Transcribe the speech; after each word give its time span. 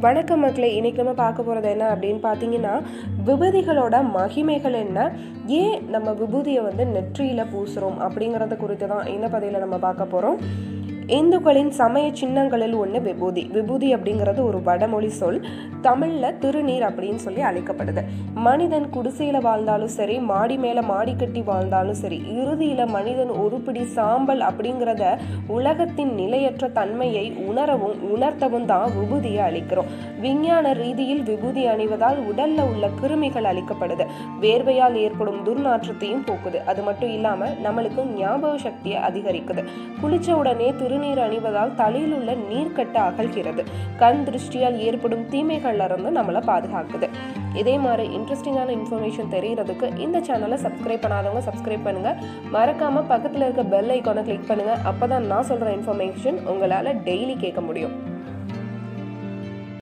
வணக்கம் 0.00 0.40
மக்களை 0.40 0.76
இன்னைக்கு 0.76 1.02
நம்ம 1.02 1.12
பார்க்க 1.16 1.42
போகிறது 1.42 1.68
என்ன 1.70 1.84
அப்படின்னு 1.88 2.20
பார்த்தீங்கன்னா 2.22 2.74
விபூதிகளோட 3.24 3.96
மகிமைகள் 4.12 4.76
என்ன? 4.78 4.98
ஏன் 5.56 5.90
நம்ம 5.90 6.12
விபூதியை 6.12 6.62
வந்து 6.62 6.84
நெற்றியில் 6.86 7.50
பூசுகிறோம் 7.52 7.98
அப்படிங்கிறத 7.98 8.56
குறித்து 8.56 8.86
தான் 8.86 9.06
இந்த 9.06 9.28
பதிவில் 9.28 9.58
நம்ம 9.58 9.78
பார்க்க 9.78 10.06
போகிறோம் 10.06 10.38
இந்துக்களின் 11.16 11.70
சமய 11.70 12.10
சின்னங்களில் 12.12 12.74
ஒன்று 12.74 13.02
விபூதி. 13.02 13.42
விபூதி 13.52 13.94
அப்படிங்கிறது 13.94 14.40
ஒரு 14.46 14.62
வடமொழி 14.62 15.08
சொல். 15.08 15.46
தமிழில் 15.80 16.36
திருநீர் 16.40 16.84
அப்படின்னு 16.88 17.14
சொல்லி 17.14 17.42
அழைக்கப்படுது. 17.42 18.02
மனிதன் 18.34 18.90
குடிசையில் 18.90 19.40
வாழ்ந்தாலும் 19.40 19.88
சரி 19.88 20.18
மாடி 20.18 20.56
மேலே 20.56 20.80
மாடி 20.80 21.14
கட்டி 21.16 21.40
வாழ்ந்தாலும் 21.40 21.94
சரி 21.94 22.22
இறுதியில் 22.40 22.86
மனிதன் 22.86 23.30
உருப்பிடி 23.30 23.84
சாம்பல் 23.84 24.40
அப்படிங்கிறத 24.40 25.18
உலகத்தின் 25.46 26.14
நிலையற்ற 26.14 26.68
தன்மையை 26.68 27.32
உணரவும் 27.46 27.96
உணர்த்தவும் 28.16 28.64
தான் 28.64 28.90
விபூதியை 28.98 29.40
அளிக்கிறோம். 29.48 29.88
விஞ்ஞான 30.20 30.72
ரீதியில் 30.72 31.22
விபூதி 31.22 31.66
அணிவதால் 31.66 32.20
உடல்ல 32.32 32.60
உள்ள 32.72 32.90
கிருமிகள் 33.02 33.50
அளிக்கப்படுது. 33.52 34.06
வேர்வையால் 34.40 34.94
ஏற்படும் 34.94 35.44
துர்நாற்றத்தையும் 35.46 36.26
போக்குது. 36.26 36.64
அது 36.66 36.82
மட்டும் 36.82 37.12
இல்லாமல் 37.12 37.56
நம்மளுக்கு 37.64 38.06
ஞாபக 38.16 38.58
சக்தியை 38.58 39.00
அதிகரிக்குது. 39.02 39.64
குளிச்ச 40.02 40.32
உடனே 40.32 40.74
திரு 40.78 40.96
திருநீர் 40.98 41.20
அணிவதால் 41.24 41.74
தலையில் 41.80 42.14
உள்ள 42.16 42.30
நீர்க்கட்டு 42.50 42.98
அகழ்கிறது 43.08 43.62
கண் 43.98 44.22
திருஷ்டியால் 44.26 44.78
ஏற்படும் 44.86 45.24
தீமைகள்ல 45.32 45.86
இருந்து 45.88 46.10
நம்மளை 46.16 46.40
பாதுகாக்குது. 46.50 47.08
இதே 47.60 47.74
மாதிரி 47.84 48.04
இன்ட்ரெஸ்டிங்கான 48.16 48.72
இன்ஃபர்மேஷன் 48.78 49.30
தெரியறதுக்கு 49.36 49.86
இந்த 49.98 50.18
சேனலை 50.28 50.58
சப்ஸ்கிரைப் 50.64 51.04
பண்ணாதவங்க 51.04 51.42
சப்ஸ்கிரைப் 51.50 51.86
பண்ணுங்க. 51.88 52.12
மறக்காம 52.52 53.04
பக்கத்தில் 53.14 53.46
இருக்க 53.46 53.64
பெல் 53.74 53.92
ஐக்கானை 53.96 54.24
கிளிக் 54.28 54.50
பண்ணுங்க. 54.52 54.76
அப்பதான் 54.90 55.30
நான் 55.32 55.48
சொல்ற 55.48 55.70
இன்ஃபர்மேஷன் 55.78 56.40
உங்களால் 56.52 56.96
டெய்லி 57.08 57.36
கேட்க 57.38 57.60
முடியும். 57.60 57.96